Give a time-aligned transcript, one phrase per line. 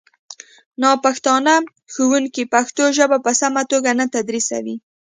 [0.81, 1.55] ناپښتانه
[1.93, 4.75] ښوونکي پښتو ژبه په سمه توګه نه تدریسوي